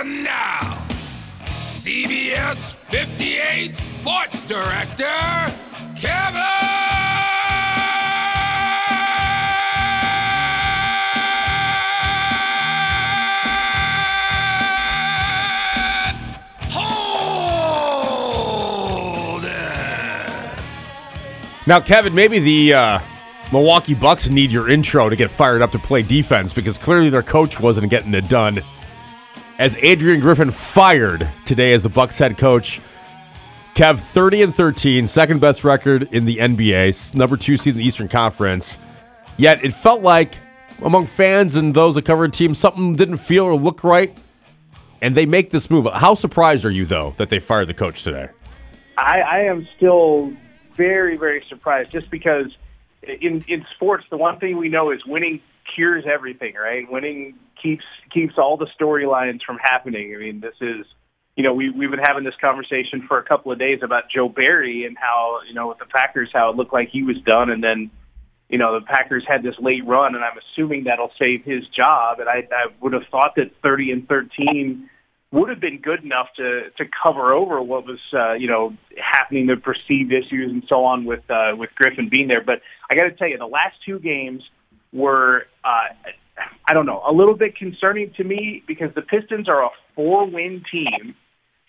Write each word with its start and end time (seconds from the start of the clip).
And 0.00 0.22
now, 0.22 0.60
CBS 1.56 2.72
58 2.72 3.74
Sports 3.74 4.44
Director, 4.44 5.02
Kevin. 5.96 6.38
Now, 21.66 21.80
Kevin, 21.80 22.14
maybe 22.14 22.38
the 22.38 22.74
uh, 22.74 23.00
Milwaukee 23.50 23.94
Bucks 23.94 24.30
need 24.30 24.52
your 24.52 24.68
intro 24.68 25.08
to 25.08 25.16
get 25.16 25.28
fired 25.28 25.60
up 25.60 25.72
to 25.72 25.80
play 25.80 26.02
defense 26.02 26.52
because 26.52 26.78
clearly 26.78 27.10
their 27.10 27.24
coach 27.24 27.58
wasn't 27.58 27.90
getting 27.90 28.14
it 28.14 28.28
done. 28.28 28.62
As 29.58 29.76
Adrian 29.78 30.20
Griffin 30.20 30.52
fired 30.52 31.28
today 31.44 31.72
as 31.72 31.82
the 31.82 31.88
Bucks 31.88 32.16
head 32.16 32.38
coach, 32.38 32.80
Kev 33.74 33.98
30 33.98 34.42
and 34.42 34.54
13, 34.54 35.08
second 35.08 35.40
best 35.40 35.64
record 35.64 36.04
in 36.14 36.24
the 36.26 36.36
NBA, 36.36 37.12
number 37.12 37.36
two 37.36 37.56
seed 37.56 37.74
in 37.74 37.78
the 37.78 37.84
Eastern 37.84 38.06
Conference. 38.06 38.78
Yet 39.36 39.64
it 39.64 39.74
felt 39.74 40.00
like 40.00 40.38
among 40.84 41.06
fans 41.06 41.56
and 41.56 41.74
those 41.74 41.96
that 41.96 42.04
covered 42.04 42.32
the 42.32 42.36
team, 42.36 42.54
something 42.54 42.94
didn't 42.94 43.18
feel 43.18 43.46
or 43.46 43.56
look 43.56 43.82
right, 43.82 44.16
and 45.02 45.16
they 45.16 45.26
make 45.26 45.50
this 45.50 45.68
move. 45.68 45.88
How 45.92 46.14
surprised 46.14 46.64
are 46.64 46.70
you 46.70 46.86
though 46.86 47.14
that 47.16 47.28
they 47.28 47.40
fired 47.40 47.66
the 47.66 47.74
coach 47.74 48.04
today? 48.04 48.28
I, 48.96 49.20
I 49.22 49.38
am 49.40 49.66
still 49.76 50.32
very, 50.76 51.16
very 51.16 51.44
surprised 51.48 51.90
just 51.90 52.10
because 52.12 52.46
in 53.02 53.44
in 53.48 53.66
sports 53.74 54.04
the 54.08 54.18
one 54.18 54.38
thing 54.38 54.56
we 54.56 54.68
know 54.68 54.92
is 54.92 55.04
winning 55.04 55.40
cures 55.74 56.04
everything, 56.06 56.54
right? 56.54 56.88
Winning 56.88 57.34
keeps 57.62 57.84
keeps 58.12 58.34
all 58.38 58.56
the 58.56 58.68
storylines 58.80 59.40
from 59.44 59.58
happening. 59.58 60.14
I 60.14 60.18
mean, 60.18 60.40
this 60.40 60.54
is 60.60 60.86
you 61.36 61.44
know, 61.44 61.54
we 61.54 61.70
we've 61.70 61.90
been 61.90 62.00
having 62.04 62.24
this 62.24 62.34
conversation 62.40 63.04
for 63.06 63.18
a 63.18 63.24
couple 63.24 63.52
of 63.52 63.58
days 63.58 63.80
about 63.82 64.04
Joe 64.14 64.28
Barry 64.28 64.84
and 64.84 64.96
how, 64.98 65.40
you 65.46 65.54
know, 65.54 65.68
with 65.68 65.78
the 65.78 65.86
Packers 65.86 66.30
how 66.32 66.50
it 66.50 66.56
looked 66.56 66.72
like 66.72 66.88
he 66.90 67.02
was 67.02 67.16
done 67.24 67.50
and 67.50 67.62
then 67.62 67.90
you 68.48 68.56
know, 68.56 68.78
the 68.78 68.84
Packers 68.84 69.24
had 69.28 69.42
this 69.42 69.54
late 69.60 69.86
run, 69.86 70.14
and 70.14 70.24
I'm 70.24 70.38
assuming 70.38 70.84
that'll 70.84 71.12
save 71.18 71.44
his 71.44 71.66
job. 71.68 72.18
And 72.18 72.28
I, 72.28 72.48
I 72.50 72.66
would 72.80 72.94
have 72.94 73.02
thought 73.10 73.34
that 73.36 73.50
30 73.62 73.92
and 73.92 74.08
13 74.08 74.88
would 75.30 75.50
have 75.50 75.60
been 75.60 75.78
good 75.78 76.02
enough 76.02 76.28
to 76.36 76.70
to 76.78 76.84
cover 77.02 77.34
over 77.34 77.60
what 77.60 77.84
was 77.84 77.98
uh, 78.14 78.32
you 78.32 78.48
know 78.48 78.74
happening, 78.96 79.46
the 79.46 79.56
perceived 79.56 80.12
issues 80.12 80.50
and 80.50 80.64
so 80.68 80.84
on 80.84 81.04
with 81.04 81.30
uh, 81.30 81.54
with 81.56 81.70
Griffin 81.74 82.08
being 82.08 82.28
there. 82.28 82.42
But 82.42 82.62
I 82.90 82.94
got 82.94 83.04
to 83.04 83.12
tell 83.12 83.28
you, 83.28 83.36
the 83.36 83.46
last 83.46 83.76
two 83.84 83.98
games 83.98 84.42
were 84.92 85.46
uh, 85.64 85.92
I 86.68 86.74
don't 86.74 86.86
know 86.86 87.02
a 87.08 87.12
little 87.12 87.36
bit 87.36 87.56
concerning 87.56 88.12
to 88.16 88.24
me 88.24 88.62
because 88.66 88.94
the 88.94 89.02
Pistons 89.02 89.48
are 89.48 89.64
a 89.64 89.70
four 89.94 90.26
win 90.26 90.62
team, 90.70 91.14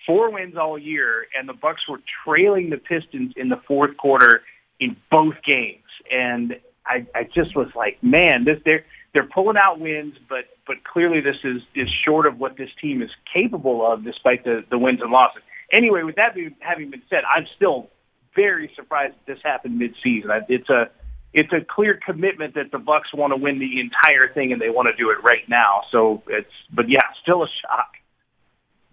four 0.06 0.32
wins 0.32 0.56
all 0.58 0.78
year, 0.78 1.26
and 1.38 1.48
the 1.48 1.54
Bucks 1.54 1.82
were 1.90 2.00
trailing 2.26 2.70
the 2.70 2.78
Pistons 2.78 3.34
in 3.36 3.50
the 3.50 3.60
fourth 3.68 3.98
quarter 3.98 4.42
in 4.80 4.96
both 5.12 5.36
games, 5.46 5.84
and 6.10 6.56
I, 6.86 7.06
I 7.14 7.24
just 7.24 7.56
was 7.56 7.68
like, 7.76 8.02
man, 8.02 8.46
this 8.46 8.58
they're 8.66 8.84
they're 9.14 9.28
pulling 9.28 9.58
out 9.58 9.80
wins, 9.80 10.16
but 10.28 10.46
but 10.66 10.78
clearly 10.84 11.22
this 11.22 11.38
is 11.44 11.62
is 11.76 11.88
short 12.06 12.26
of 12.26 12.40
what 12.40 12.58
this 12.58 12.70
team 12.82 13.02
is 13.02 13.10
capable 13.34 13.86
of, 13.86 14.04
despite 14.04 14.44
the 14.44 14.64
the 14.70 14.78
wins 14.78 15.00
and 15.02 15.12
losses. 15.12 15.44
Anyway, 15.72 16.02
with 16.04 16.16
that 16.16 16.34
being, 16.34 16.56
having 16.60 16.90
been 16.90 17.04
said, 17.10 17.20
I'm 17.36 17.46
still 17.56 17.90
very 18.36 18.72
surprised 18.76 19.14
that 19.16 19.34
this 19.34 19.40
happened 19.44 19.78
mid-season. 19.78 20.30
It's 20.48 20.70
a 20.70 20.90
it's 21.34 21.52
a 21.54 21.64
clear 21.64 22.00
commitment 22.06 22.56
that 22.56 22.72
the 22.72 22.80
Bucks 22.80 23.14
want 23.14 23.32
to 23.32 23.38
win 23.38 23.60
the 23.60 23.80
entire 23.80 24.34
thing 24.34 24.52
and 24.52 24.62
they 24.62 24.70
want 24.70 24.88
to 24.88 24.96
do 24.96 25.12
it 25.12 25.18
right 25.24 25.48
now. 25.48 25.82
So 25.92 26.24
it's 26.28 26.52
but 26.72 26.90
yeah, 26.90 27.00
still 27.22 27.44
a 27.44 27.48
shock. 27.62 27.92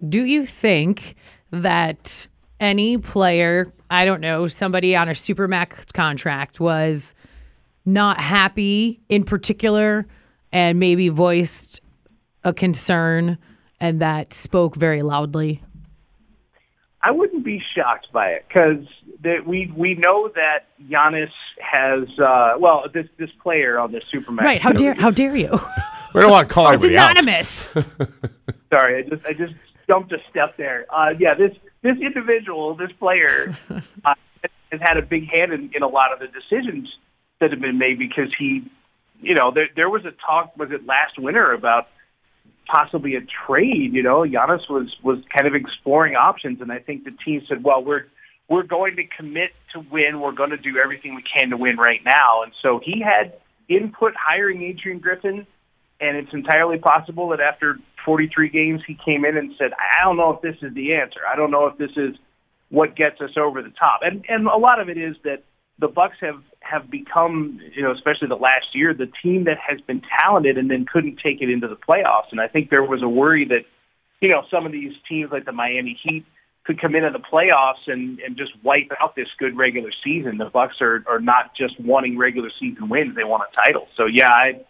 Do 0.07 0.25
you 0.25 0.45
think 0.45 1.17
that 1.51 2.27
any 2.61 2.99
player, 2.99 3.73
I 3.91 4.05
don't 4.05 4.21
know, 4.21 4.47
somebody 4.47 4.95
on 4.95 5.09
a 5.09 5.13
Supermax 5.13 5.93
contract 5.93 6.61
was 6.61 7.15
not 7.85 8.21
happy 8.21 9.01
in 9.09 9.25
particular 9.25 10.07
and 10.53 10.79
maybe 10.79 11.09
voiced 11.09 11.81
a 12.45 12.53
concern 12.53 13.39
and 13.81 14.01
that 14.01 14.35
spoke 14.35 14.77
very 14.77 15.03
loudly? 15.03 15.63
I 17.03 17.11
wouldn't 17.11 17.45
be 17.45 17.63
shocked 17.75 18.09
by 18.13 18.31
it 18.31 18.45
because 18.49 18.85
that 19.23 19.47
we 19.47 19.73
we 19.77 19.95
know 19.95 20.29
that 20.35 20.67
Giannis 20.91 21.31
has 21.61 22.09
uh, 22.19 22.55
well 22.59 22.85
this 22.93 23.07
this 23.19 23.31
player 23.43 23.79
on 23.79 23.93
the 23.93 24.01
Supermax. 24.13 24.43
Right. 24.43 24.61
How 24.63 24.73
dare 24.73 24.95
how 24.95 25.11
dare 25.11 25.37
you? 25.37 25.61
We 26.15 26.23
don't 26.23 26.31
want 26.31 26.49
to 26.49 26.55
call 26.55 26.69
It's 26.71 26.77
everybody 26.83 26.97
out. 26.97 27.11
anonymous. 27.11 27.69
Sorry, 28.71 29.05
I 29.05 29.09
just 29.09 29.27
I 29.27 29.33
just 29.35 29.53
jumped 29.87 30.13
a 30.13 30.19
step 30.31 30.57
there. 30.57 30.87
Uh, 30.89 31.11
yeah, 31.19 31.35
this 31.35 31.53
this 31.83 31.99
individual, 32.01 32.75
this 32.75 32.91
player, 32.99 33.55
uh, 34.05 34.15
has 34.73 34.81
had 34.81 34.97
a 34.97 35.03
big 35.03 35.29
hand 35.29 35.53
in, 35.53 35.71
in 35.75 35.83
a 35.83 35.89
lot 35.89 36.15
of 36.15 36.19
the 36.21 36.29
decisions 36.29 36.89
that 37.41 37.51
have 37.51 37.61
been 37.61 37.77
made 37.77 37.99
because 37.99 38.33
he, 38.39 38.63
you 39.21 39.35
know, 39.35 39.51
there 39.51 39.69
there 39.77 39.91
was 39.91 40.07
a 40.07 40.13
talk 40.27 40.57
was 40.57 40.71
it 40.71 40.87
last 40.87 41.19
winter 41.19 41.53
about 41.53 41.89
possibly 42.67 43.15
a 43.17 43.21
trade. 43.47 43.93
You 43.93 44.03
know, 44.03 44.21
Giannis 44.23 44.69
was 44.69 44.95
was 45.03 45.19
kind 45.37 45.47
of 45.47 45.55
exploring 45.55 46.15
options, 46.15 46.61
and 46.61 46.71
I 46.71 46.79
think 46.79 47.05
the 47.05 47.15
team 47.25 47.43
said, 47.49 47.65
well, 47.65 47.83
we're 47.83 48.07
we're 48.49 48.63
going 48.63 48.97
to 48.97 49.03
commit 49.17 49.51
to 49.73 49.81
win. 49.91 50.21
We're 50.21 50.33
going 50.33 50.51
to 50.51 50.57
do 50.57 50.79
everything 50.83 51.15
we 51.15 51.23
can 51.23 51.51
to 51.51 51.57
win 51.57 51.77
right 51.77 52.01
now, 52.05 52.43
and 52.43 52.53
so 52.63 52.81
he 52.85 53.03
had 53.03 53.35
input 53.69 54.13
hiring 54.17 54.63
Adrian 54.63 55.01
Griffin 55.01 55.47
and 56.01 56.17
it's 56.17 56.33
entirely 56.33 56.79
possible 56.79 57.29
that 57.31 57.41
after 57.41 57.79
43 58.05 58.49
games 58.51 58.83
he 58.87 58.97
came 59.05 59.25
in 59.25 59.37
and 59.37 59.53
said, 59.59 59.73
"I 59.75 60.05
don't 60.05 60.17
know 60.17 60.31
if 60.31 60.41
this 60.43 60.57
is 60.63 60.75
the 60.75 60.95
answer. 60.95 61.21
I 61.27 61.37
don't 61.37 61.51
know 61.51 61.67
if 61.67 61.79
this 61.79 61.91
is 61.97 62.17
what 62.69 62.95
gets 62.97 63.21
us 63.21 63.37
over 63.37 63.63
the 63.63 63.71
top." 63.71 64.01
And 64.03 64.25
and 64.29 64.47
a 64.47 64.57
lot 64.57 64.81
of 64.81 64.89
it 64.89 64.99
is 64.99 65.17
that 65.25 65.43
the 65.79 65.89
Bucks 65.89 66.17
have 66.21 66.43
have 66.69 66.91
become, 66.91 67.61
you 67.75 67.83
know, 67.83 67.93
especially 67.93 68.29
the 68.29 68.35
last 68.35 68.67
year, 68.75 68.95
the 68.95 69.11
team 69.23 69.45
that 69.45 69.59
has 69.59 69.81
been 69.81 70.03
talented 70.21 70.59
and 70.59 70.71
then 70.71 70.87
couldn't 70.91 71.19
take 71.23 71.41
it 71.41 71.51
into 71.51 71.69
the 71.69 71.77
playoffs. 71.77 72.31
And 72.31 72.41
I 72.41 72.49
think 72.49 72.71
there 72.71 72.83
was 72.83 73.03
a 73.03 73.09
worry 73.09 73.45
that, 73.47 73.65
you 74.21 74.29
know, 74.29 74.43
some 74.51 74.67
of 74.67 74.73
these 74.73 74.93
teams 75.09 75.31
like 75.31 75.45
the 75.45 75.53
Miami 75.53 75.99
Heat 76.03 76.25
could 76.65 76.81
come 76.81 76.97
into 76.97 77.11
the 77.11 77.21
playoffs 77.21 77.87
and 77.87 78.19
and 78.21 78.37
just 78.37 78.53
wipe 78.63 78.91
out 79.01 79.15
this 79.15 79.29
good 79.39 79.57
regular 79.57 79.91
season. 80.05 80.39
The 80.39 80.47
Bucks 80.47 80.77
are 80.81 81.05
are 81.07 81.21
not 81.21 81.55
just 81.57 81.79
wanting 81.81 82.19
regular 82.19 82.51
season 82.59 82.89
wins; 82.89 83.15
they 83.15 83.25
want 83.25 83.45
a 83.51 83.55
title. 83.65 83.87
So 83.97 84.07
yeah, 84.07 84.29
I 84.29 84.65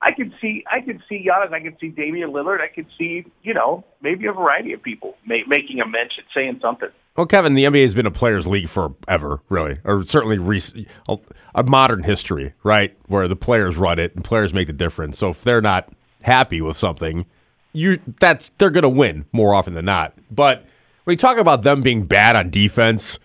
I 0.00 0.12
could 0.12 0.32
see, 0.40 0.64
I 0.70 0.80
could 0.80 1.02
see 1.08 1.26
Giannis, 1.26 1.52
I 1.52 1.60
could 1.60 1.76
see 1.80 1.88
Damian 1.88 2.30
Lillard, 2.30 2.60
I 2.60 2.68
could 2.68 2.86
see, 2.96 3.24
you 3.42 3.52
know, 3.52 3.84
maybe 4.00 4.26
a 4.26 4.32
variety 4.32 4.72
of 4.72 4.82
people 4.82 5.16
ma- 5.26 5.46
making 5.48 5.80
a 5.80 5.86
mention, 5.86 6.24
saying 6.34 6.60
something. 6.62 6.90
Well, 7.18 7.26
Kevin, 7.26 7.54
the 7.54 7.64
NBA 7.64 7.82
has 7.82 7.94
been 7.94 8.06
a 8.06 8.12
players' 8.12 8.46
league 8.46 8.68
forever, 8.68 9.40
really, 9.48 9.78
or 9.82 10.06
certainly 10.06 10.38
rec- 10.38 10.86
a, 11.08 11.18
a 11.52 11.64
modern 11.64 12.04
history, 12.04 12.54
right, 12.62 12.96
where 13.08 13.26
the 13.26 13.34
players 13.34 13.76
run 13.76 13.98
it 13.98 14.14
and 14.14 14.24
players 14.24 14.54
make 14.54 14.68
the 14.68 14.72
difference. 14.72 15.18
So 15.18 15.30
if 15.30 15.42
they're 15.42 15.60
not 15.60 15.92
happy 16.22 16.60
with 16.60 16.76
something, 16.76 17.26
you 17.72 17.98
that's 18.20 18.50
they're 18.58 18.70
going 18.70 18.82
to 18.82 18.88
win 18.88 19.26
more 19.32 19.52
often 19.52 19.74
than 19.74 19.84
not. 19.84 20.14
But 20.30 20.64
when 21.02 21.14
you 21.14 21.16
talk 21.16 21.38
about 21.38 21.62
them 21.62 21.82
being 21.82 22.04
bad 22.06 22.36
on 22.36 22.50
defense 22.50 23.18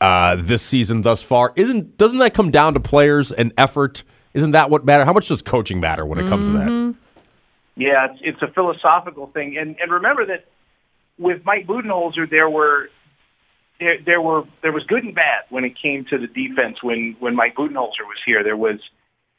uh, 0.00 0.36
this 0.38 0.62
season 0.62 1.02
thus 1.02 1.20
far, 1.20 1.52
isn't 1.56 1.96
doesn't 1.96 2.18
that 2.18 2.34
come 2.34 2.52
down 2.52 2.74
to 2.74 2.80
players 2.80 3.32
and 3.32 3.52
effort? 3.58 4.04
Isn't 4.34 4.52
that 4.52 4.70
what 4.70 4.84
matter? 4.84 5.04
How 5.04 5.12
much 5.12 5.26
does 5.26 5.42
coaching 5.42 5.80
matter 5.80 6.06
when 6.06 6.20
it 6.20 6.28
comes 6.28 6.46
to 6.46 6.52
that? 6.52 6.94
Yeah, 7.74 8.06
it's, 8.08 8.20
it's 8.22 8.42
a 8.42 8.54
philosophical 8.54 9.26
thing, 9.26 9.56
and 9.58 9.74
and 9.80 9.90
remember 9.90 10.26
that 10.26 10.44
with 11.18 11.44
Mike 11.44 11.66
Budenholzer, 11.66 12.30
there 12.30 12.48
were 12.48 12.88
there, 13.82 13.98
there 14.04 14.20
were 14.20 14.44
there 14.62 14.72
was 14.72 14.84
good 14.84 15.04
and 15.04 15.14
bad 15.14 15.44
when 15.50 15.64
it 15.64 15.74
came 15.80 16.04
to 16.10 16.18
the 16.18 16.26
defense. 16.26 16.82
When 16.82 17.16
when 17.18 17.34
Mike 17.34 17.56
Budenholzer 17.56 18.06
was 18.06 18.18
here, 18.24 18.42
there 18.44 18.56
was 18.56 18.78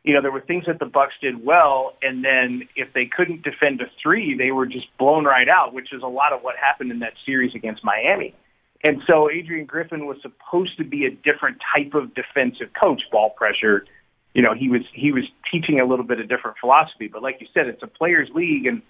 you 0.03 0.13
know 0.13 0.21
there 0.21 0.31
were 0.31 0.41
things 0.41 0.65
that 0.67 0.79
the 0.79 0.85
Bucks 0.85 1.13
did 1.21 1.43
well, 1.43 1.93
and 2.01 2.23
then 2.23 2.67
if 2.75 2.93
they 2.93 3.05
couldn't 3.05 3.43
defend 3.43 3.81
a 3.81 3.85
three, 4.01 4.35
they 4.37 4.51
were 4.51 4.65
just 4.65 4.87
blown 4.97 5.25
right 5.25 5.47
out, 5.47 5.73
which 5.73 5.93
is 5.93 6.01
a 6.03 6.07
lot 6.07 6.33
of 6.33 6.41
what 6.41 6.55
happened 6.57 6.91
in 6.91 6.99
that 6.99 7.13
series 7.25 7.55
against 7.55 7.83
Miami. 7.83 8.35
And 8.83 9.01
so 9.07 9.29
Adrian 9.29 9.65
Griffin 9.65 10.05
was 10.05 10.17
supposed 10.21 10.77
to 10.77 10.83
be 10.83 11.05
a 11.05 11.09
different 11.09 11.57
type 11.73 11.93
of 11.93 12.13
defensive 12.13 12.67
coach, 12.77 13.01
ball 13.11 13.29
pressure. 13.29 13.85
You 14.33 14.41
know, 14.41 14.53
he 14.53 14.67
was 14.67 14.81
he 14.93 15.11
was 15.11 15.23
teaching 15.51 15.79
a 15.79 15.85
little 15.85 16.05
bit 16.05 16.19
of 16.19 16.27
different 16.27 16.57
philosophy, 16.59 17.07
but 17.07 17.21
like 17.21 17.37
you 17.39 17.47
said, 17.53 17.67
it's 17.67 17.83
a 17.83 17.87
players' 17.87 18.29
league, 18.33 18.65
and 18.65 18.81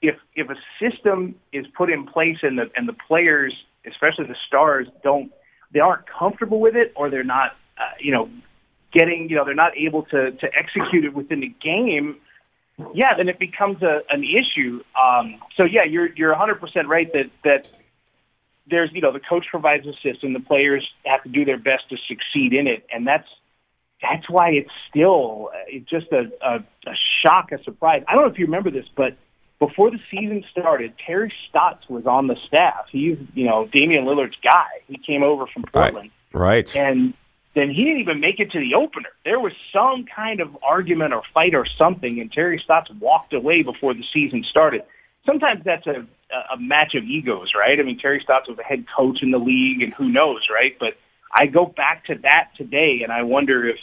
if 0.00 0.16
if 0.34 0.48
a 0.48 0.56
system 0.80 1.34
is 1.52 1.66
put 1.76 1.90
in 1.90 2.06
place 2.06 2.38
and 2.42 2.58
the 2.58 2.70
and 2.76 2.88
the 2.88 2.96
players, 3.06 3.54
especially 3.86 4.26
the 4.26 4.36
stars, 4.46 4.88
don't 5.02 5.32
they 5.72 5.80
aren't 5.80 6.06
comfortable 6.06 6.60
with 6.60 6.76
it, 6.76 6.92
or 6.96 7.10
they're 7.10 7.24
not, 7.24 7.52
uh, 7.78 7.94
you 7.98 8.12
know, 8.12 8.28
getting, 8.92 9.28
you 9.30 9.36
know, 9.36 9.44
they're 9.44 9.54
not 9.54 9.76
able 9.76 10.02
to 10.04 10.32
to 10.32 10.48
execute 10.54 11.04
it 11.04 11.14
within 11.14 11.40
the 11.40 11.54
game. 11.62 12.16
Yeah, 12.94 13.14
then 13.16 13.28
it 13.28 13.38
becomes 13.38 13.82
a 13.82 14.00
an 14.10 14.24
issue. 14.24 14.82
Um, 15.00 15.40
so 15.56 15.64
yeah, 15.64 15.84
you're 15.84 16.08
you're 16.14 16.30
100 16.30 16.60
percent 16.60 16.88
right 16.88 17.10
that 17.12 17.30
that 17.44 17.70
there's 18.66 18.90
you 18.92 19.00
know 19.00 19.12
the 19.12 19.20
coach 19.20 19.46
provides 19.50 19.86
a 19.86 19.92
system, 20.02 20.32
the 20.32 20.40
players 20.40 20.86
have 21.04 21.22
to 21.24 21.28
do 21.28 21.44
their 21.44 21.58
best 21.58 21.88
to 21.90 21.96
succeed 22.08 22.52
in 22.52 22.66
it, 22.66 22.86
and 22.92 23.06
that's 23.06 23.28
that's 24.02 24.28
why 24.28 24.50
it's 24.50 24.70
still 24.88 25.50
uh, 25.54 25.58
it's 25.68 25.88
just 25.88 26.06
a, 26.12 26.30
a, 26.42 26.56
a 26.86 26.94
shock, 27.24 27.52
a 27.52 27.62
surprise. 27.62 28.02
I 28.08 28.14
don't 28.14 28.24
know 28.24 28.30
if 28.30 28.38
you 28.38 28.46
remember 28.46 28.70
this, 28.70 28.86
but 28.96 29.16
before 29.68 29.92
the 29.92 30.00
season 30.10 30.42
started, 30.50 30.92
Terry 31.06 31.32
Stotts 31.48 31.88
was 31.88 32.04
on 32.04 32.26
the 32.26 32.34
staff. 32.48 32.86
He's, 32.90 33.16
you 33.32 33.46
know, 33.46 33.68
Damian 33.72 34.06
Lillard's 34.06 34.34
guy. 34.42 34.66
He 34.88 34.98
came 34.98 35.22
over 35.22 35.46
from 35.46 35.62
Portland. 35.62 36.10
Right. 36.32 36.42
right. 36.42 36.76
And 36.76 37.14
then 37.54 37.70
he 37.70 37.84
didn't 37.84 38.00
even 38.00 38.18
make 38.18 38.40
it 38.40 38.50
to 38.50 38.58
the 38.58 38.74
opener. 38.74 39.10
There 39.24 39.38
was 39.38 39.52
some 39.72 40.04
kind 40.04 40.40
of 40.40 40.48
argument 40.64 41.14
or 41.14 41.22
fight 41.32 41.54
or 41.54 41.64
something, 41.78 42.20
and 42.20 42.32
Terry 42.32 42.60
Stotts 42.64 42.90
walked 42.98 43.34
away 43.34 43.62
before 43.62 43.94
the 43.94 44.02
season 44.12 44.44
started. 44.50 44.82
Sometimes 45.24 45.62
that's 45.64 45.86
a, 45.86 46.04
a 46.52 46.58
match 46.58 46.96
of 46.96 47.04
egos, 47.04 47.52
right? 47.56 47.78
I 47.78 47.84
mean, 47.84 48.00
Terry 48.00 48.20
Stotts 48.24 48.48
was 48.48 48.58
a 48.58 48.64
head 48.64 48.84
coach 48.96 49.22
in 49.22 49.30
the 49.30 49.38
league, 49.38 49.80
and 49.80 49.94
who 49.94 50.08
knows, 50.08 50.40
right? 50.52 50.76
But 50.80 50.94
I 51.32 51.46
go 51.46 51.66
back 51.66 52.06
to 52.06 52.16
that 52.22 52.48
today, 52.56 53.02
and 53.04 53.12
I 53.12 53.22
wonder 53.22 53.68
if 53.68 53.78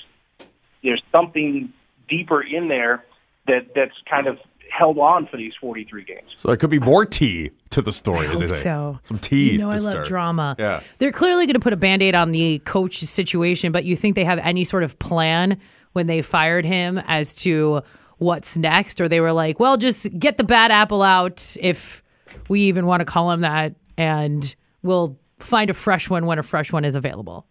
there's 0.84 1.04
something 1.10 1.72
deeper 2.10 2.42
in 2.42 2.68
there 2.68 3.06
that 3.48 3.74
that's 3.74 3.96
kind 4.10 4.28
of 4.28 4.40
held 4.72 4.98
on 4.98 5.28
for 5.28 5.38
these 5.38 5.54
43 5.60 6.04
games. 6.04 6.30
So 6.36 6.48
there 6.48 6.58
could 6.58 6.70
be 6.70 6.80
more 6.80 7.06
tea 7.06 7.52
to 7.72 7.82
the 7.82 7.94
story, 7.94 8.28
I 8.28 8.32
as 8.32 8.40
they 8.40 8.48
hope 8.48 8.56
say. 8.56 8.62
so. 8.64 9.00
Some 9.04 9.20
tea. 9.20 9.52
You 9.54 9.58
know, 9.60 9.72
to 9.72 9.78
I 9.78 9.80
love 9.80 9.92
start. 9.92 10.08
drama. 10.08 10.56
Yeah. 10.60 10.82
They're 10.98 11.12
clearly 11.12 11.46
going 11.46 11.56
to 11.56 11.60
put 11.60 11.74
a 11.74 11.78
band 11.78 12.02
aid 12.02 12.16
on 12.16 12.32
the 12.32 12.60
coach 12.60 12.98
situation, 13.00 13.72
but 13.72 13.86
you 13.86 13.96
think 13.96 14.16
they 14.16 14.24
have 14.26 14.40
any 14.40 14.64
sort 14.64 14.84
of 14.84 14.98
plan 15.00 15.60
when 15.94 16.08
they 16.08 16.22
fired 16.22 16.66
him 16.66 16.98
as 17.08 17.36
to 17.38 17.82
what's 18.18 18.58
next? 18.58 19.00
Or 19.02 19.08
they 19.08 19.22
were 19.22 19.34
like, 19.34 19.60
well, 19.60 19.78
just 19.78 20.08
get 20.18 20.38
the 20.38 20.44
bad 20.44 20.72
apple 20.72 21.02
out 21.02 21.56
if 21.60 22.04
we 22.48 22.62
even 22.62 22.86
want 22.86 23.02
to 23.02 23.06
call 23.06 23.32
him 23.32 23.42
that, 23.42 23.76
and 23.98 24.56
we'll 24.84 25.18
find 25.40 25.70
a 25.70 25.74
fresh 25.74 26.10
one 26.10 26.26
when 26.26 26.38
a 26.40 26.44
fresh 26.44 26.72
one 26.72 26.86
is 26.86 26.96
available. 26.96 27.46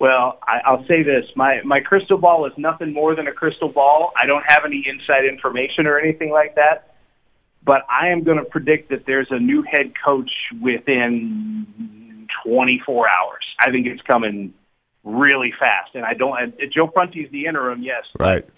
Well, 0.00 0.38
I, 0.42 0.60
I'll 0.64 0.84
say 0.86 1.02
this: 1.02 1.26
my 1.36 1.60
my 1.62 1.80
crystal 1.80 2.16
ball 2.16 2.46
is 2.46 2.52
nothing 2.56 2.92
more 2.92 3.14
than 3.14 3.28
a 3.28 3.32
crystal 3.32 3.68
ball. 3.68 4.12
I 4.20 4.26
don't 4.26 4.44
have 4.48 4.62
any 4.64 4.82
inside 4.88 5.26
information 5.30 5.86
or 5.86 5.98
anything 5.98 6.30
like 6.30 6.54
that, 6.54 6.94
but 7.62 7.82
I 7.88 8.08
am 8.08 8.24
going 8.24 8.38
to 8.38 8.44
predict 8.44 8.88
that 8.88 9.04
there's 9.06 9.28
a 9.30 9.38
new 9.38 9.62
head 9.62 9.92
coach 10.02 10.30
within 10.60 12.26
24 12.44 13.06
hours. 13.08 13.44
I 13.60 13.70
think 13.70 13.86
it's 13.86 14.00
coming 14.02 14.54
really 15.04 15.52
fast, 15.58 15.94
and 15.94 16.04
I 16.04 16.14
don't. 16.14 16.32
Uh, 16.32 16.64
Joe 16.74 16.86
Prunty's 16.86 17.30
the 17.30 17.44
interim, 17.44 17.82
yes. 17.82 18.04
Right. 18.18 18.48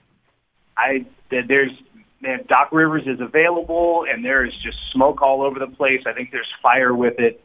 I 0.76 1.04
there's 1.28 1.72
man, 2.20 2.44
Doc 2.48 2.68
Rivers 2.70 3.02
is 3.06 3.20
available, 3.20 4.04
and 4.08 4.24
there 4.24 4.44
is 4.44 4.52
just 4.62 4.78
smoke 4.92 5.20
all 5.22 5.42
over 5.42 5.58
the 5.58 5.66
place. 5.66 6.02
I 6.06 6.12
think 6.12 6.30
there's 6.30 6.46
fire 6.62 6.94
with 6.94 7.18
it. 7.18 7.42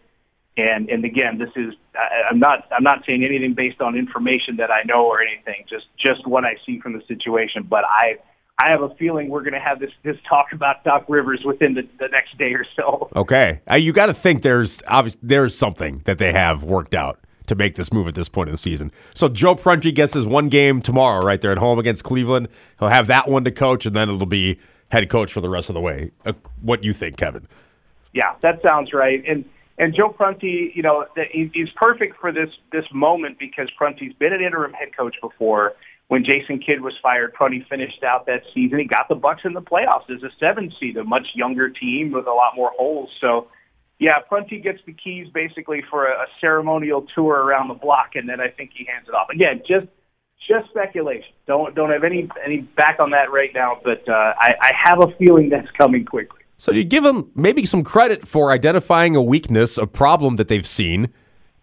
And 0.58 0.90
and 0.90 1.06
again, 1.06 1.38
this 1.38 1.52
is 1.56 1.74
I, 1.96 2.30
I'm 2.32 2.40
not 2.40 2.68
I'm 2.76 2.84
not 2.84 3.04
saying 3.06 3.24
anything 3.24 3.54
based 3.54 3.80
on 3.80 3.96
information 3.96 4.58
that 4.58 4.72
I 4.72 4.82
know 4.84 5.06
or 5.06 5.22
anything, 5.22 5.66
just 5.70 5.86
just 5.98 6.26
what 6.28 6.46
I 6.46 6.56
see 6.66 6.80
from 6.80 6.94
the 6.94 7.02
situation. 7.08 7.68
But 7.70 7.84
I 7.86 8.18
I 8.60 8.72
have 8.72 8.82
a 8.82 8.90
feeling 8.96 9.30
we're 9.30 9.44
going 9.44 9.54
to 9.54 9.60
have 9.60 9.80
this 9.80 9.92
this 10.04 10.18
talk 10.28 10.48
about 10.52 10.84
Doc 10.84 11.06
Rivers 11.08 11.42
within 11.46 11.76
the, 11.76 11.88
the 12.00 12.08
next 12.08 12.38
day 12.40 12.54
or 12.54 12.66
so. 12.76 13.08
Okay. 13.16 13.62
Uh, 13.70 13.76
you 13.76 13.94
got 13.94 14.08
to 14.08 14.16
think 14.16 14.42
there's 14.42 14.82
obviously 14.88 15.20
there's 15.22 15.56
something 15.56 16.02
that 16.06 16.18
they 16.18 16.34
have 16.34 16.64
worked 16.64 16.96
out 16.96 17.20
to 17.46 17.56
make 17.56 17.76
this 17.76 17.94
move 17.94 18.08
at 18.08 18.16
this 18.16 18.28
point 18.28 18.50
in 18.50 18.54
the 18.54 18.58
season. 18.58 18.92
So 19.14 19.30
Joe 19.30 19.56
Prunty 19.56 19.92
gets 19.92 20.14
his 20.14 20.26
one 20.26 20.50
game 20.50 20.82
tomorrow, 20.82 21.24
right 21.26 21.40
there 21.40 21.52
at 21.52 21.60
home 21.60 21.80
against 21.80 22.04
Cleveland. 22.04 22.48
He'll 22.80 22.90
have 22.90 23.08
that 23.08 23.30
one 23.30 23.44
to 23.46 23.52
coach, 23.52 23.86
and 23.86 23.96
then 23.96 24.10
it'll 24.10 24.26
be 24.26 24.60
head 24.90 25.08
coach 25.10 25.32
for 25.32 25.40
the 25.40 25.50
rest 25.50 25.70
of 25.70 25.74
the 25.74 25.82
way. 25.82 26.12
Uh, 26.26 26.34
what 26.62 26.82
do 26.82 26.88
you 26.88 26.94
think, 26.94 27.16
Kevin? 27.16 27.48
Yeah, 28.14 28.36
that 28.42 28.62
sounds 28.64 28.92
right. 28.92 29.24
And 29.28 29.46
and 29.78 29.94
Joe 29.96 30.10
Prunty, 30.10 30.72
you 30.74 30.82
know, 30.82 31.06
he's 31.32 31.70
perfect 31.76 32.20
for 32.20 32.32
this 32.32 32.50
this 32.72 32.86
moment 32.92 33.38
because 33.40 33.70
Prunty's 33.78 34.14
been 34.14 34.34
an 34.34 34.42
interim 34.42 34.74
head 34.74 34.90
coach 34.96 35.16
before. 35.22 35.74
When 36.08 36.24
Jason 36.24 36.60
Kidd 36.60 36.82
was 36.82 36.94
fired, 37.04 37.34
Prunty 37.34 37.66
finished 37.70 38.02
out 38.02 38.26
that 38.28 38.42
season. 38.54 38.80
He 38.80 38.86
got 38.86 39.10
the 39.10 39.16
Bucks 39.16 39.42
in 39.44 39.54
the 39.54 39.62
playoffs 39.62 40.10
as 40.10 40.24
a 40.24 40.30
seven 40.40 40.72
seed, 40.80 40.96
a 40.96 41.04
much 41.04 41.28
younger 41.36 41.70
team 41.70 42.12
with 42.14 42.28
a 42.28 42.32
lot 42.32 42.56
more 42.56 42.72
holes. 42.78 43.10
So, 43.20 43.50
yeah, 44.00 44.20
Prunty 44.28 44.60
gets 44.60 44.80
the 44.86 44.94
keys 44.94 45.28
basically 45.34 45.84
for 45.90 46.08
a, 46.08 46.12
a 46.12 46.26
ceremonial 46.40 47.06
tour 47.14 47.44
around 47.44 47.68
the 47.68 47.74
block, 47.74 48.12
and 48.16 48.28
then 48.28 48.40
I 48.40 48.48
think 48.48 48.72
he 48.74 48.86
hands 48.86 49.08
it 49.10 49.14
off. 49.14 49.28
Again, 49.30 49.62
just 49.68 49.88
just 50.48 50.70
speculation. 50.70 51.34
Don't 51.46 51.76
don't 51.76 51.92
have 51.92 52.04
any 52.04 52.30
any 52.44 52.60
back 52.62 53.00
on 53.00 53.12
that 53.12 53.32
right 53.32 53.52
now, 53.54 53.78
but 53.84 54.08
uh, 54.08 54.34
I, 54.40 54.54
I 54.62 54.72
have 54.82 55.02
a 55.02 55.14
feeling 55.18 55.50
that's 55.50 55.70
coming 55.78 56.06
quickly. 56.06 56.37
So 56.58 56.72
you 56.72 56.84
give 56.84 57.04
them 57.04 57.32
maybe 57.36 57.66
some 57.66 57.84
credit 57.84 58.28
for 58.28 58.52
identifying 58.52 59.16
a 59.16 59.22
weakness, 59.22 59.78
a 59.78 59.86
problem 59.86 60.38
that 60.38 60.48
they've 60.48 60.66
seen, 60.68 61.10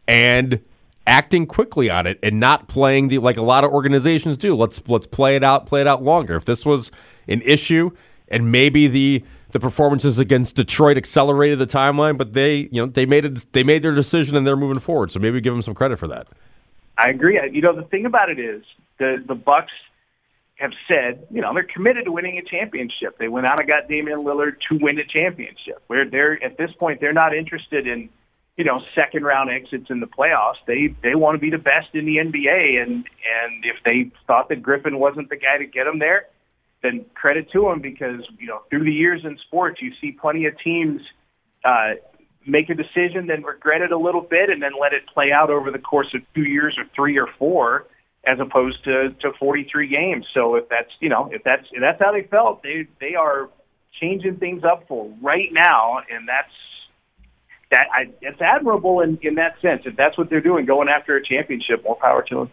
and 0.07 0.61
acting 1.07 1.47
quickly 1.47 1.91
on 1.91 2.07
it, 2.07 2.19
and 2.23 2.39
not 2.39 2.69
playing 2.69 3.09
the 3.09 3.19
like 3.19 3.37
a 3.37 3.43
lot 3.43 3.65
of 3.65 3.71
organizations 3.73 4.37
do. 4.37 4.55
Let's 4.55 4.81
let's 4.87 5.07
play 5.07 5.37
it 5.37 5.43
out, 5.43 5.67
play 5.67 5.81
it 5.81 5.87
out 5.87 6.03
longer. 6.03 6.37
If 6.37 6.45
this 6.45 6.65
was 6.65 6.93
an 7.29 7.43
issue, 7.43 7.91
and 8.29 8.53
maybe 8.53 8.87
the 8.87 9.25
the 9.51 9.61
performances 9.61 10.19
against 10.19 10.57
Detroit 10.57 10.97
accelerated 10.97 11.59
the 11.59 11.67
timeline, 11.67 12.17
but 12.17 12.33
they 12.33 12.69
you 12.71 12.81
know 12.81 12.87
they 12.87 13.07
made 13.07 13.25
it 13.25 13.53
they 13.53 13.65
made 13.65 13.83
their 13.83 13.95
decision 13.95 14.37
and 14.37 14.47
they're 14.47 14.57
moving 14.57 14.81
forward. 14.81 15.11
So 15.11 15.19
maybe 15.19 15.41
give 15.41 15.55
them 15.55 15.63
some 15.63 15.75
credit 15.75 15.99
for 15.99 16.09
that. 16.09 16.29
I 16.99 17.11
agree. 17.11 17.41
You 17.53 17.63
know, 17.63 17.75
the 17.75 17.83
thing 17.83 18.07
about 18.07 18.31
it 18.31 18.39
is 18.39 18.63
the 18.99 19.23
the 19.27 19.35
Bucks 19.35 19.73
have 20.57 20.71
said, 20.87 21.27
you 21.31 21.41
know, 21.41 21.53
they're 21.53 21.67
committed 21.75 22.05
to 22.05 22.13
winning 22.13 22.39
a 22.39 22.43
championship. 22.43 23.19
They 23.19 23.29
went 23.29 23.47
out 23.47 23.59
and 23.59 23.69
got 23.69 23.89
Damian 23.89 24.21
Lillard 24.21 24.57
to 24.69 24.79
win 24.81 24.99
a 24.99 25.05
championship. 25.05 25.83
Where 25.89 26.09
they're 26.09 26.43
at 26.45 26.57
this 26.57 26.71
point, 26.79 27.01
they're 27.01 27.13
not 27.13 27.35
interested 27.35 27.87
in, 27.89 28.09
you 28.57 28.65
know, 28.65 28.81
second 28.95 29.25
round 29.25 29.51
exits 29.51 29.87
in 29.91 30.01
the 30.01 30.07
playoffs. 30.07 30.63
They 30.67 30.95
they 31.03 31.17
want 31.17 31.35
to 31.35 31.41
be 31.41 31.51
the 31.51 31.59
best 31.59 31.89
in 31.95 32.07
the 32.07 32.17
NBA, 32.17 32.83
and 32.83 32.93
and 32.93 33.65
if 33.65 33.83
they 33.85 34.13
thought 34.27 34.49
that 34.49 34.63
Griffin 34.63 34.99
wasn't 35.01 35.29
the 35.29 35.37
guy 35.37 35.59
to 35.59 35.67
get 35.67 35.85
them 35.85 35.99
there, 35.99 36.27
then 36.83 37.05
credit 37.15 37.51
to 37.53 37.63
them 37.63 37.81
because 37.81 38.23
you 38.39 38.47
know 38.47 38.63
through 38.71 38.85
the 38.85 38.93
years 38.93 39.23
in 39.25 39.37
sports, 39.49 39.81
you 39.83 39.93
see 40.01 40.13
plenty 40.13 40.47
of 40.47 40.55
teams. 40.63 41.01
Uh, 41.65 41.95
make 42.47 42.69
a 42.69 42.75
decision, 42.75 43.27
then 43.27 43.43
regret 43.43 43.81
it 43.81 43.91
a 43.91 43.97
little 43.97 44.21
bit, 44.21 44.51
and 44.51 44.63
then 44.63 44.73
let 44.79 44.93
it 44.93 45.03
play 45.13 45.33
out 45.33 45.49
over 45.49 45.71
the 45.71 45.79
course 45.79 46.09
of 46.15 46.21
two 46.35 46.43
years 46.43 46.77
or 46.79 46.85
three 46.95 47.19
or 47.19 47.27
four, 47.39 47.87
as 48.27 48.39
opposed 48.41 48.83
to 48.85 49.11
to 49.21 49.33
43 49.39 49.89
games. 49.89 50.27
So 50.35 50.57
if 50.57 50.69
that's 50.69 50.91
you 51.01 51.09
know 51.09 51.29
if 51.33 51.43
that's 51.45 51.65
if 51.73 51.81
that's 51.81 52.01
how 52.01 52.13
they 52.13 52.23
felt, 52.23 52.63
they 52.63 52.87
they 53.01 53.15
are 53.15 53.51
changing 54.01 54.37
things 54.37 54.65
up 54.65 54.87
for 54.89 55.13
right 55.23 55.53
now, 55.53 55.99
and 56.11 56.29
that's 56.29 56.53
that 57.71 57.87
I, 57.93 58.11
it's 58.21 58.41
admirable 58.41 59.01
in 59.01 59.19
in 59.23 59.37
that 59.37 59.61
sense. 59.61 59.83
If 59.85 59.97
that's 59.97 60.17
what 60.19 60.31
they're 60.31 60.41
doing, 60.41 60.67
going 60.67 60.89
after 60.89 61.17
a 61.17 61.25
championship, 61.25 61.85
more 61.85 61.97
power 61.97 62.23
to 62.29 62.35
them. 62.35 62.51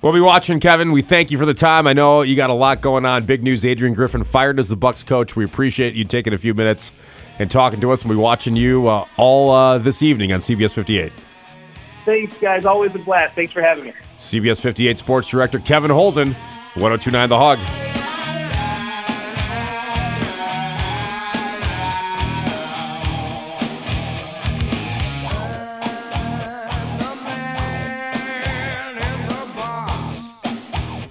We'll 0.00 0.12
be 0.12 0.20
watching, 0.20 0.58
Kevin. 0.58 0.90
We 0.90 1.02
thank 1.02 1.30
you 1.30 1.38
for 1.38 1.46
the 1.46 1.54
time. 1.54 1.86
I 1.86 1.92
know 1.92 2.22
you 2.22 2.34
got 2.34 2.50
a 2.50 2.54
lot 2.54 2.80
going 2.80 3.04
on. 3.04 3.24
Big 3.24 3.42
news: 3.42 3.64
Adrian 3.64 3.94
Griffin 3.94 4.24
fired 4.24 4.58
as 4.58 4.68
the 4.68 4.76
Bucks 4.76 5.02
coach. 5.02 5.36
We 5.36 5.44
appreciate 5.44 5.94
you 5.94 6.04
taking 6.04 6.32
a 6.32 6.38
few 6.38 6.54
minutes 6.54 6.90
and 7.38 7.50
talking 7.50 7.80
to 7.80 7.92
us. 7.92 8.04
We'll 8.04 8.16
be 8.16 8.20
watching 8.20 8.56
you 8.56 8.88
uh, 8.88 9.06
all 9.16 9.50
uh, 9.50 9.78
this 9.78 10.02
evening 10.02 10.32
on 10.32 10.40
CBS 10.40 10.72
58. 10.72 11.12
Thanks, 12.04 12.38
guys. 12.38 12.64
Always 12.64 12.94
a 12.94 12.98
blast. 12.98 13.34
Thanks 13.34 13.52
for 13.52 13.62
having 13.62 13.84
me. 13.84 13.92
CBS 14.16 14.60
58 14.60 14.98
Sports 14.98 15.28
Director 15.28 15.58
Kevin 15.58 15.90
Holden, 15.90 16.34
1029 16.74 17.28
The 17.28 17.36
Hog. 17.36 17.58